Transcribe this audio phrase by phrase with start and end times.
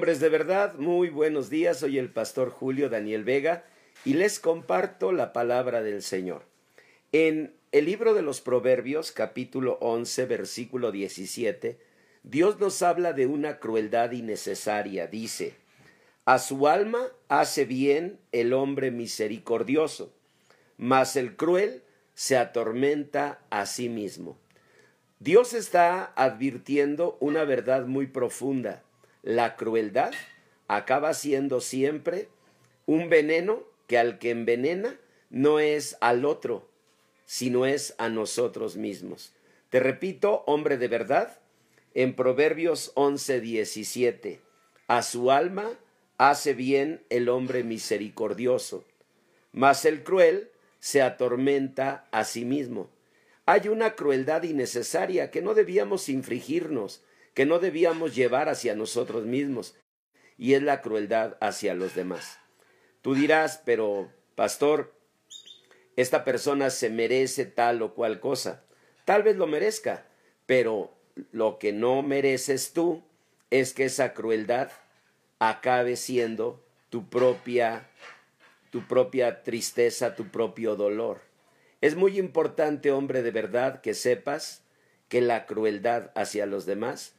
[0.00, 1.80] Hombres de verdad, muy buenos días.
[1.80, 3.66] Soy el pastor Julio Daniel Vega
[4.02, 6.44] y les comparto la palabra del Señor.
[7.12, 11.78] En el libro de los Proverbios, capítulo 11, versículo 17,
[12.22, 15.06] Dios nos habla de una crueldad innecesaria.
[15.06, 15.52] Dice,
[16.24, 20.14] a su alma hace bien el hombre misericordioso,
[20.78, 21.82] mas el cruel
[22.14, 24.38] se atormenta a sí mismo.
[25.18, 28.82] Dios está advirtiendo una verdad muy profunda
[29.22, 30.12] la crueldad
[30.68, 32.28] acaba siendo siempre
[32.86, 34.98] un veneno que al que envenena
[35.30, 36.68] no es al otro,
[37.24, 39.32] sino es a nosotros mismos.
[39.68, 41.38] Te repito, hombre de verdad,
[41.94, 44.40] en Proverbios 11, 17,
[44.86, 45.70] a su alma
[46.18, 48.84] hace bien el hombre misericordioso,
[49.52, 52.90] mas el cruel se atormenta a sí mismo.
[53.46, 57.02] Hay una crueldad innecesaria que no debíamos infringirnos,
[57.34, 59.76] que no debíamos llevar hacia nosotros mismos,
[60.36, 62.38] y es la crueldad hacia los demás.
[63.02, 64.94] Tú dirás, pero, pastor,
[65.96, 68.64] esta persona se merece tal o cual cosa.
[69.04, 70.06] Tal vez lo merezca,
[70.46, 70.96] pero
[71.32, 73.02] lo que no mereces tú
[73.50, 74.70] es que esa crueldad
[75.38, 77.90] acabe siendo tu propia
[78.70, 81.20] tu propia tristeza, tu propio dolor.
[81.80, 84.62] Es muy importante, hombre de verdad, que sepas
[85.08, 87.14] que la crueldad hacia los demás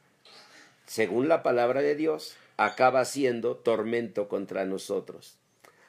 [0.92, 5.38] según la palabra de Dios, acaba siendo tormento contra nosotros.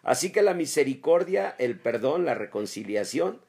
[0.02, 3.42] Así que la misericordia, el perdón, la reconciliación,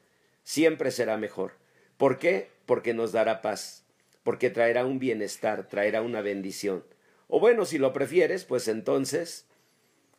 [0.43, 1.53] siempre será mejor.
[1.97, 2.49] ¿Por qué?
[2.67, 3.85] Porque nos dará paz,
[4.25, 6.83] porque traerá un bienestar, traerá una bendición.
[7.29, 9.47] O bueno, si lo prefieres, pues entonces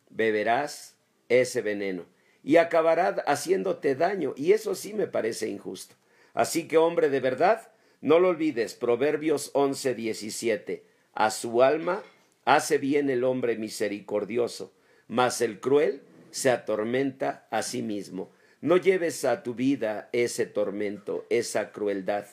[0.08, 0.96] beberás
[1.28, 2.06] ese veneno
[2.42, 5.96] y acabará haciéndote daño, y eso sí me parece injusto.
[6.32, 12.02] Así que, hombre de verdad, no lo olvides, Proverbios 11, 17 a su alma
[12.44, 14.72] hace bien el hombre misericordioso,
[15.08, 18.30] mas el cruel se atormenta a sí mismo.
[18.60, 22.26] No lleves a tu vida ese tormento, esa crueldad.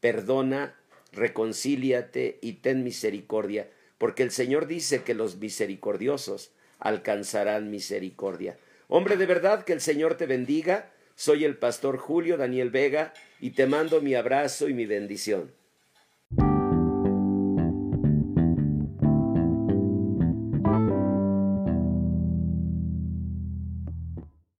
[0.00, 0.74] Perdona,
[1.12, 6.50] reconcíliate y ten misericordia, porque el Señor dice que los misericordiosos
[6.80, 8.58] alcanzarán misericordia.
[8.88, 10.90] Hombre de verdad, que el Señor te bendiga.
[11.14, 15.52] Soy el pastor Julio Daniel Vega y te mando mi abrazo y mi bendición.